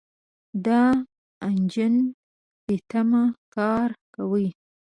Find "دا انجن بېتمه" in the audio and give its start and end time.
0.65-3.23